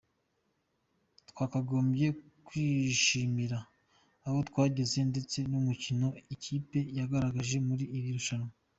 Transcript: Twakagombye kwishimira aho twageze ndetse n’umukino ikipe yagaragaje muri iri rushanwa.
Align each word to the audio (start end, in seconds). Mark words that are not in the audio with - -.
Twakagombye 1.29 2.07
kwishimira 2.45 3.59
aho 4.27 4.37
twageze 4.49 4.99
ndetse 5.11 5.37
n’umukino 5.49 6.07
ikipe 6.33 6.79
yagaragaje 6.97 7.57
muri 7.67 7.85
iri 7.97 8.11
rushanwa. 8.17 8.51